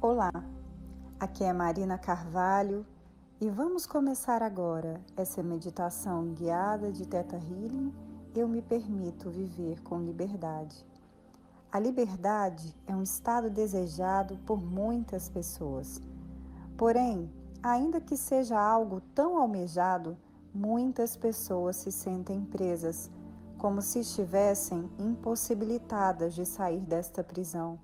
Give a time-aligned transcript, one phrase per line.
[0.00, 0.32] Olá,
[1.20, 2.86] aqui é Marina Carvalho
[3.38, 7.92] e vamos começar agora essa meditação guiada de Teta Healing.
[8.34, 10.86] Eu me permito viver com liberdade.
[11.70, 16.00] A liberdade é um estado desejado por muitas pessoas.
[16.74, 17.30] Porém,
[17.62, 20.16] ainda que seja algo tão almejado,
[20.54, 23.10] muitas pessoas se sentem presas,
[23.58, 27.78] como se estivessem impossibilitadas de sair desta prisão.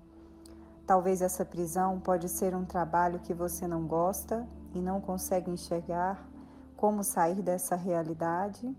[0.85, 6.27] Talvez essa prisão pode ser um trabalho que você não gosta e não consegue enxergar
[6.75, 8.75] como sair dessa realidade.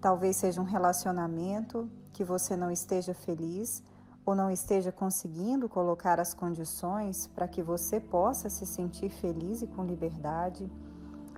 [0.00, 3.82] Talvez seja um relacionamento que você não esteja feliz
[4.24, 9.66] ou não esteja conseguindo colocar as condições para que você possa se sentir feliz e
[9.66, 10.70] com liberdade.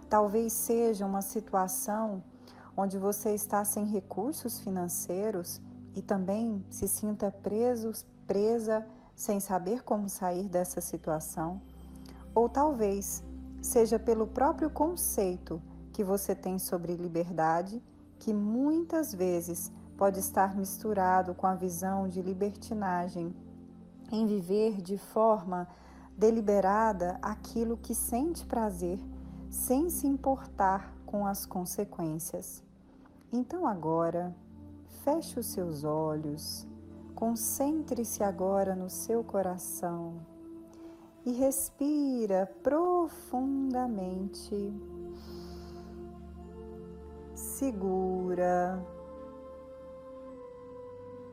[0.09, 2.23] Talvez seja uma situação
[2.77, 5.61] onde você está sem recursos financeiros
[5.95, 7.93] e também se sinta preso,
[8.27, 11.61] presa sem saber como sair dessa situação,
[12.33, 13.23] ou talvez
[13.61, 15.61] seja pelo próprio conceito
[15.93, 17.83] que você tem sobre liberdade,
[18.21, 23.35] que muitas vezes pode estar misturado com a visão de libertinagem
[24.13, 25.67] em viver de forma
[26.17, 28.99] deliberada aquilo que sente prazer,
[29.51, 32.63] sem se importar com as consequências.
[33.33, 34.35] Então agora,
[35.03, 36.67] feche os seus olhos
[37.19, 40.21] Concentre-se agora no seu coração
[41.27, 44.73] e respira profundamente.
[47.35, 48.81] Segura,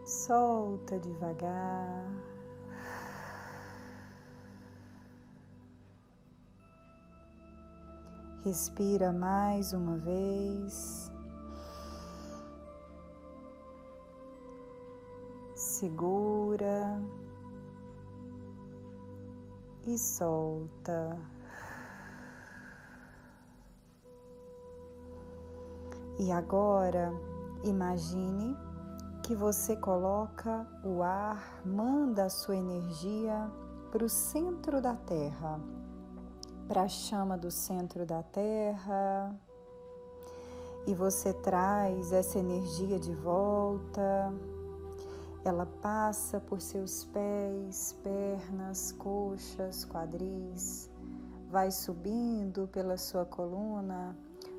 [0.04, 2.10] solta devagar.
[8.46, 11.12] Respira mais uma vez.
[15.56, 17.02] segura
[19.88, 21.18] e solta.
[26.20, 27.12] E agora,
[27.64, 28.56] imagine
[29.24, 33.52] que você coloca o ar, manda a sua energia
[33.92, 35.60] para o centro da Terra,
[36.68, 39.36] para a chama do centro da Terra,
[40.88, 44.34] e você traz essa energia de volta.
[45.44, 50.90] Ela passa por seus pés, pernas, coxas, quadris,
[51.52, 54.16] vai subindo pela sua coluna,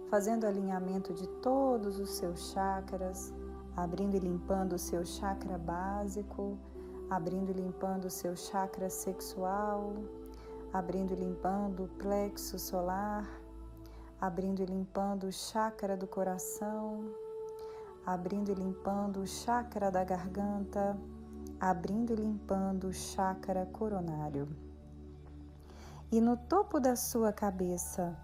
[0.09, 3.35] fazendo alinhamento de todos os seus chakras,
[3.77, 6.57] abrindo e limpando o seu chakra básico,
[7.11, 9.93] abrindo e limpando o seu chakra sexual,
[10.79, 13.27] abrindo e limpando o plexo solar,
[14.21, 17.11] abrindo e limpando o chakra do coração,
[18.05, 20.95] abrindo e limpando o chakra da garganta,
[21.59, 24.47] abrindo e limpando o chakra coronário.
[26.13, 28.15] E no topo da sua cabeça,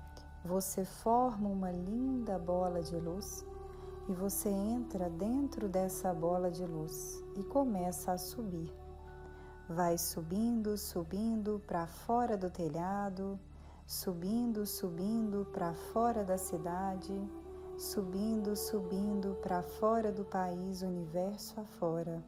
[0.44, 3.46] você forma uma linda bola de luz
[4.10, 8.81] e você entra dentro dessa bola de luz e começa a subir.
[9.74, 13.38] Vai subindo, subindo para fora do telhado,
[13.86, 17.12] subindo, subindo para fora da cidade
[17.82, 22.22] subindo, subindo para fora do país, universo afora.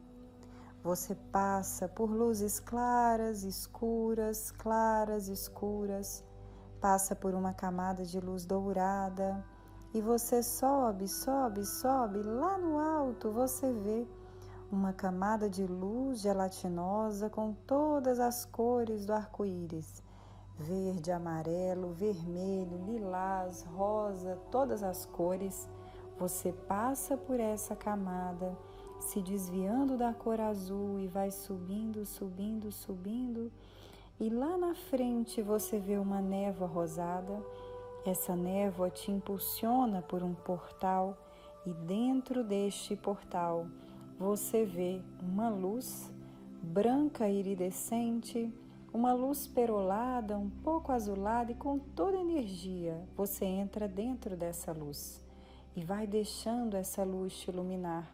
[0.83, 6.23] Você passa por luzes claras, escuras, claras, escuras,
[6.79, 9.43] passa por uma camada de luz dourada
[9.93, 14.05] e você sobe, sobe, sobe, lá no alto você vê
[14.71, 20.03] uma camada de luz gelatinosa com todas as cores do arco-íris
[20.57, 25.69] verde, amarelo, vermelho, lilás, rosa, todas as cores.
[26.17, 28.57] Você passa por essa camada,
[28.99, 33.51] se desviando da cor azul e vai subindo, subindo, subindo.
[34.19, 37.43] E lá na frente você vê uma névoa rosada.
[38.05, 41.17] Essa névoa te impulsiona por um portal
[41.65, 43.65] e dentro deste portal
[44.17, 46.11] você vê uma luz
[46.61, 48.51] branca iridescente
[48.95, 52.97] uma luz perolada, um pouco azulada e com toda energia.
[53.17, 55.21] Você entra dentro dessa luz
[55.75, 58.09] e vai deixando essa luz te iluminar,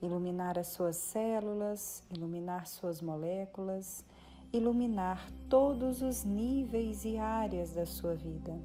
[0.00, 4.02] iluminar as suas células, iluminar suas moléculas,
[4.50, 8.58] iluminar todos os níveis e áreas da sua vida.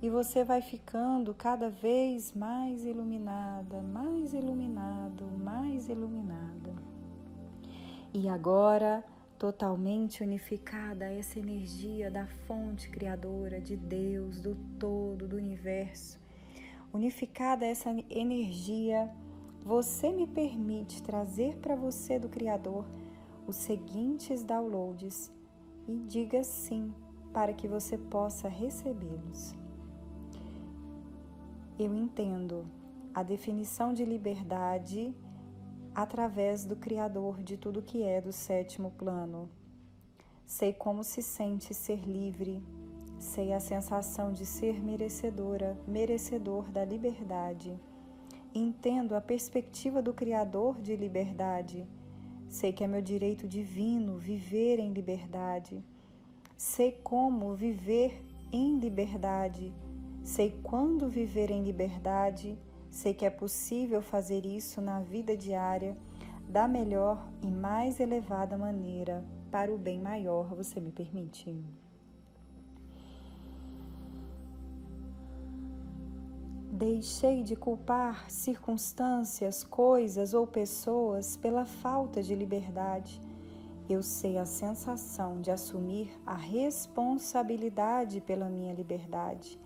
[0.00, 6.72] E você vai ficando cada vez mais iluminada, mais iluminado, mais iluminada.
[8.14, 9.04] E agora,
[9.36, 16.18] totalmente unificada a essa energia da fonte criadora de Deus, do todo, do universo.
[16.92, 19.10] Unificada essa energia,
[19.64, 22.84] você me permite trazer para você do Criador
[23.48, 25.30] os seguintes downloads
[25.88, 26.94] e diga sim
[27.32, 29.67] para que você possa recebê-los.
[31.78, 32.66] Eu entendo
[33.14, 35.14] a definição de liberdade
[35.94, 39.48] através do Criador de tudo que é do sétimo plano.
[40.44, 42.60] Sei como se sente ser livre,
[43.16, 47.78] sei a sensação de ser merecedora, merecedor da liberdade.
[48.52, 51.86] Entendo a perspectiva do Criador de liberdade.
[52.48, 55.80] Sei que é meu direito divino viver em liberdade.
[56.56, 58.20] Sei como viver
[58.50, 59.72] em liberdade.
[60.28, 62.58] Sei quando viver em liberdade
[62.90, 65.96] Sei que é possível fazer isso na vida diária
[66.46, 71.64] da melhor e mais elevada maneira para o bem maior, você me permite?
[76.72, 83.18] Deixei de culpar circunstâncias, coisas ou pessoas pela falta de liberdade.
[83.88, 89.58] Eu sei a sensação de assumir a responsabilidade pela minha liberdade.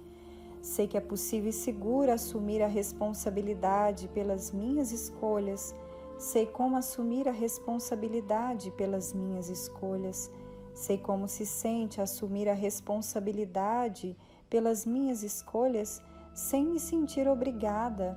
[0.63, 5.75] Sei que é possível e seguro assumir a responsabilidade pelas minhas escolhas.
[6.17, 10.31] Sei como assumir a responsabilidade pelas minhas escolhas.
[10.73, 14.17] Sei como se sente assumir a responsabilidade
[14.49, 16.01] pelas minhas escolhas
[16.33, 18.17] sem me sentir obrigada.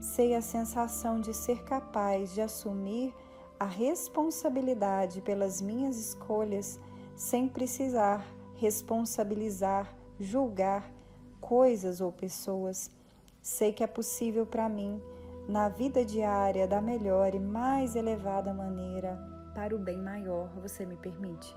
[0.00, 3.12] Sei a sensação de ser capaz de assumir
[3.58, 6.78] a responsabilidade pelas minhas escolhas
[7.16, 8.24] sem precisar
[8.54, 10.91] responsabilizar, julgar
[11.52, 12.90] coisas ou pessoas.
[13.42, 15.02] Sei que é possível para mim,
[15.46, 19.18] na vida diária, da melhor e mais elevada maneira,
[19.54, 20.48] para o bem maior.
[20.62, 21.54] Você me permite?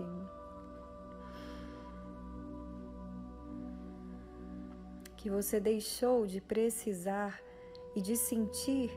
[5.15, 7.39] Que você deixou de precisar
[7.95, 8.91] e de sentir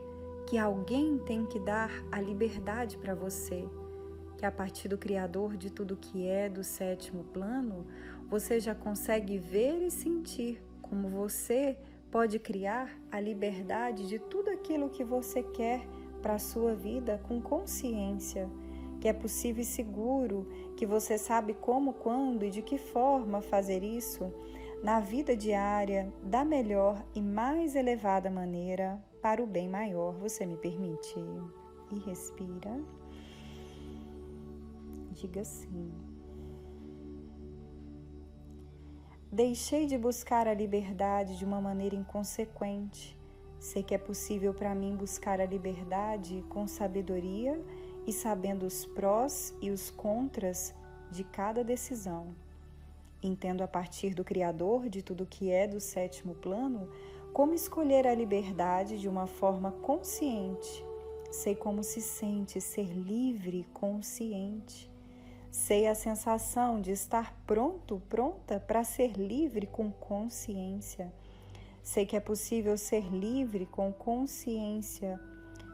[0.48, 3.68] que alguém tem que dar a liberdade para você,
[4.36, 7.86] que a partir do Criador de tudo que é do sétimo plano,
[8.28, 11.76] você já consegue ver e sentir como você
[12.10, 15.86] pode criar a liberdade de tudo aquilo que você quer
[16.22, 18.48] para a sua vida com consciência,
[19.00, 23.82] que é possível e seguro, que você sabe como, quando e de que forma fazer
[23.82, 24.32] isso
[24.82, 30.14] na vida diária da melhor e mais elevada maneira para o bem maior.
[30.14, 31.14] Você me permite?
[31.90, 32.80] E respira.
[35.12, 36.07] Diga sim.
[39.30, 43.14] Deixei de buscar a liberdade de uma maneira inconsequente.
[43.60, 47.62] Sei que é possível para mim buscar a liberdade com sabedoria
[48.06, 50.74] e sabendo os prós e os contras
[51.10, 52.34] de cada decisão.
[53.22, 56.88] Entendo a partir do Criador de tudo que é do sétimo plano
[57.30, 60.82] como escolher a liberdade de uma forma consciente.
[61.30, 64.90] Sei como se sente ser livre, consciente.
[65.50, 71.12] Sei a sensação de estar pronto, pronta para ser livre com consciência.
[71.82, 75.18] Sei que é possível ser livre com consciência.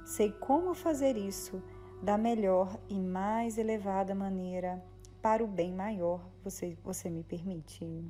[0.07, 1.63] Sei como fazer isso
[2.03, 4.83] da melhor e mais elevada maneira
[5.21, 6.21] para o bem maior.
[6.45, 8.05] Você, você me permite?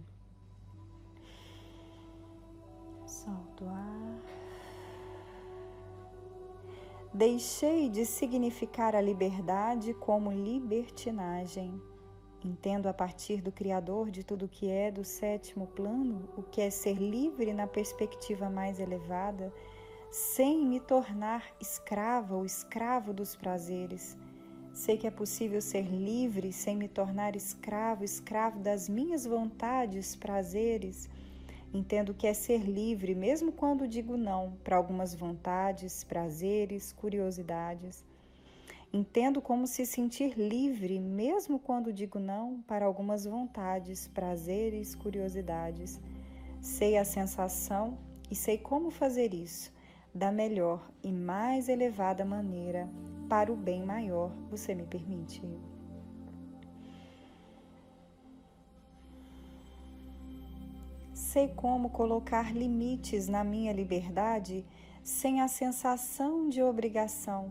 [3.07, 4.14] Solta o ar.
[7.15, 11.81] Deixei de significar a liberdade como libertinagem.
[12.45, 16.71] Entendo a partir do Criador de tudo que é do sétimo plano o que é
[16.71, 19.55] ser livre na perspectiva mais elevada,
[20.11, 24.17] sem me tornar escrava ou escravo dos prazeres.
[24.73, 31.09] Sei que é possível ser livre sem me tornar escravo, escravo das minhas vontades, prazeres
[31.75, 38.05] Entendo que é ser livre, mesmo quando digo não para algumas vontades, prazeres, curiosidades.
[38.93, 46.01] Entendo como se sentir livre, mesmo quando digo não para algumas vontades, prazeres, curiosidades.
[46.61, 47.99] Sei a sensação
[48.31, 49.73] e sei como fazer isso
[50.15, 52.89] da melhor e mais elevada maneira
[53.29, 54.31] para o bem maior.
[54.49, 55.43] Você me permite?
[61.35, 64.65] Sei como colocar limites na minha liberdade
[65.03, 67.51] sem a sensação de obrigação,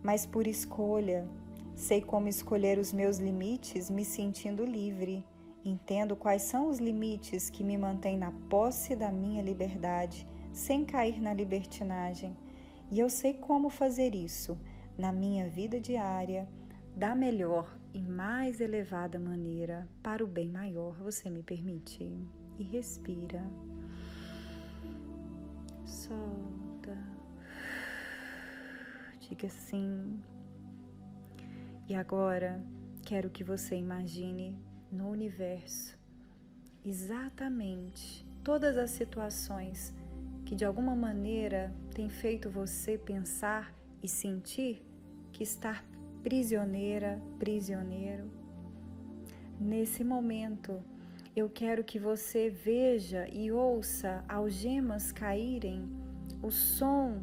[0.00, 1.28] mas por escolha.
[1.74, 5.26] Sei como escolher os meus limites me sentindo livre.
[5.64, 11.20] Entendo quais são os limites que me mantêm na posse da minha liberdade, sem cair
[11.20, 12.36] na libertinagem.
[12.92, 14.56] E eu sei como fazer isso
[14.96, 16.48] na minha vida diária,
[16.94, 20.94] da melhor e mais elevada maneira, para o bem maior.
[21.02, 22.08] Você me permite?
[22.60, 23.42] E respira.
[25.86, 26.96] solta.
[29.20, 30.20] Diga sim.
[31.88, 32.62] E agora
[33.04, 34.56] quero que você imagine
[34.90, 35.98] no universo
[36.84, 39.94] exatamente todas as situações
[40.44, 44.82] que de alguma maneira têm feito você pensar e sentir
[45.32, 45.84] que está
[46.22, 48.30] prisioneira, prisioneiro.
[49.58, 50.82] Nesse momento,
[51.34, 55.88] eu quero que você veja e ouça algemas caírem,
[56.42, 57.22] o som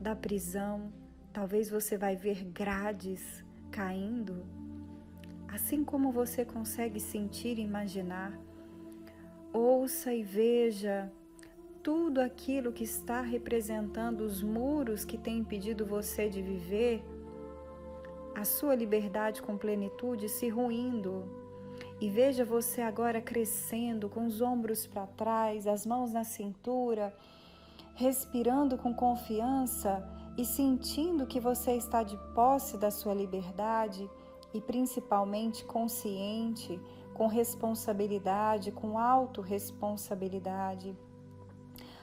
[0.00, 0.92] da prisão.
[1.32, 4.44] Talvez você vai ver grades caindo,
[5.48, 8.38] assim como você consegue sentir e imaginar.
[9.52, 11.10] Ouça e veja
[11.82, 17.02] tudo aquilo que está representando os muros que têm impedido você de viver
[18.34, 21.49] a sua liberdade com plenitude se ruindo
[22.00, 27.14] e veja você agora crescendo com os ombros para trás, as mãos na cintura,
[27.94, 30.02] respirando com confiança
[30.38, 34.08] e sentindo que você está de posse da sua liberdade
[34.54, 36.80] e principalmente consciente,
[37.12, 40.96] com responsabilidade, com autorresponsabilidade,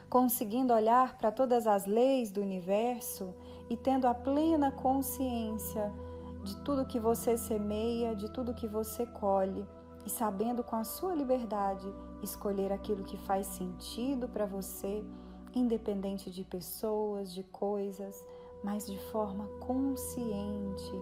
[0.07, 3.33] conseguindo olhar para todas as leis do universo
[3.67, 5.91] e tendo a plena consciência
[6.47, 9.67] de tudo que você semeia, de tudo que você colhe
[10.05, 11.85] e sabendo com a sua liberdade
[12.23, 15.03] escolher aquilo que faz sentido para você,
[15.53, 18.23] independente de pessoas, de coisas,
[18.63, 20.93] mas de forma consciente,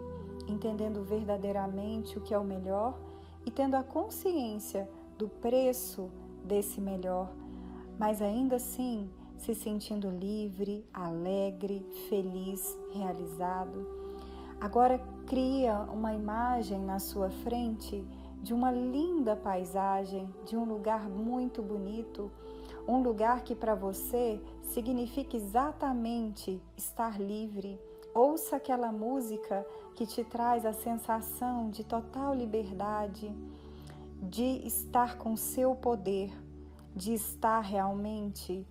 [0.47, 2.97] entendendo verdadeiramente o que é o melhor
[3.45, 6.09] e tendo a consciência do preço
[6.43, 7.31] desse melhor,
[7.99, 14.05] mas ainda assim se sentindo livre, alegre, feliz, realizado.
[14.65, 18.03] Agora cria uma imagem na sua frente
[18.41, 22.31] de uma linda paisagem, de um lugar muito bonito,
[22.87, 27.79] um lugar que para você significa exatamente estar livre.
[28.11, 33.31] Ouça aquela música que te traz a sensação de total liberdade,
[34.19, 36.33] de estar com seu poder,
[36.95, 38.65] de estar realmente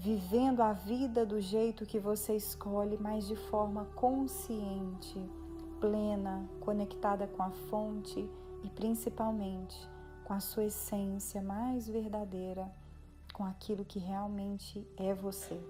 [0.00, 5.22] vivendo a vida do jeito que você escolhe, mas de forma consciente,
[5.78, 8.26] plena, conectada com a fonte
[8.64, 9.86] e principalmente
[10.24, 12.72] com a sua essência mais verdadeira,
[13.34, 15.60] com aquilo que realmente é você.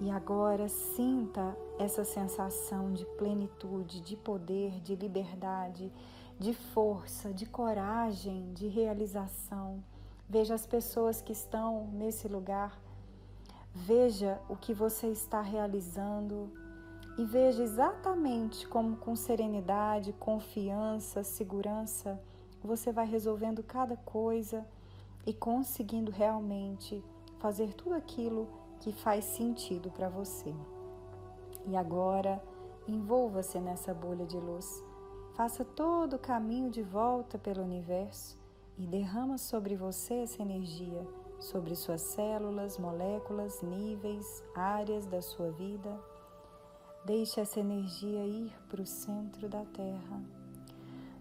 [0.00, 5.92] E agora sinta essa sensação de plenitude, de poder, de liberdade,
[6.40, 9.80] de força, de coragem, de realização.
[10.32, 12.80] Veja as pessoas que estão nesse lugar.
[13.74, 16.50] Veja o que você está realizando,
[17.18, 22.18] e veja exatamente como, com serenidade, confiança, segurança,
[22.64, 24.66] você vai resolvendo cada coisa
[25.26, 27.04] e conseguindo realmente
[27.38, 28.48] fazer tudo aquilo
[28.80, 30.54] que faz sentido para você.
[31.66, 32.42] E agora,
[32.88, 34.82] envolva-se nessa bolha de luz.
[35.34, 38.41] Faça todo o caminho de volta pelo universo
[38.78, 41.06] e derrama sobre você essa energia,
[41.40, 46.12] sobre suas células, moléculas, níveis, áreas da sua vida
[47.04, 50.22] Deixe essa energia ir para o centro da Terra.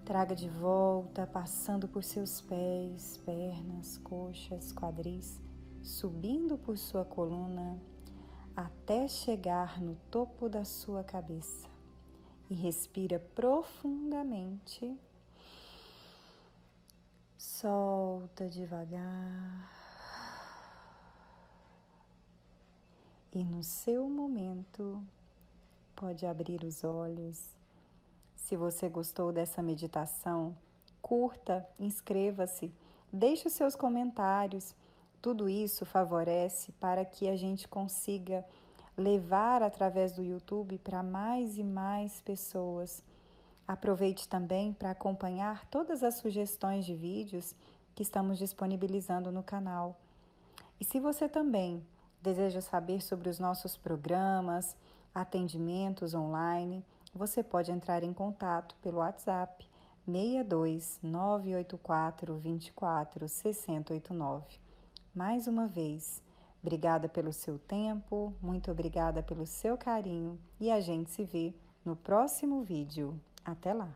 [0.05, 5.41] Traga de volta, passando por seus pés, pernas, coxas, quadris,
[5.81, 7.81] subindo por sua coluna,
[8.55, 11.67] até chegar no topo da sua cabeça.
[12.47, 14.95] E respira profundamente.
[17.61, 19.71] Solta devagar.
[23.31, 24.99] E no seu momento,
[25.95, 27.39] pode abrir os olhos.
[28.35, 30.57] Se você gostou dessa meditação,
[31.03, 32.73] curta, inscreva-se,
[33.13, 34.73] deixe os seus comentários.
[35.21, 38.43] Tudo isso favorece para que a gente consiga
[38.97, 43.03] levar através do YouTube para mais e mais pessoas.
[43.71, 47.55] Aproveite também para acompanhar todas as sugestões de vídeos
[47.95, 49.97] que estamos disponibilizando no canal.
[50.77, 51.81] E se você também
[52.21, 54.75] deseja saber sobre os nossos programas,
[55.15, 56.83] atendimentos online,
[57.15, 59.65] você pode entrar em contato pelo WhatsApp
[60.05, 64.59] 62 984 24 6089.
[65.15, 66.21] Mais uma vez,
[66.61, 71.53] obrigada pelo seu tempo, muito obrigada pelo seu carinho e a gente se vê
[71.85, 73.17] no próximo vídeo.
[73.43, 73.89] Até lá!